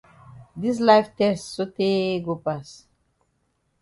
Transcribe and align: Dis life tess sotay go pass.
Dis 0.61 0.77
life 0.89 1.11
tess 1.19 1.41
sotay 1.53 1.99
go 2.25 2.35
pass. 2.45 2.69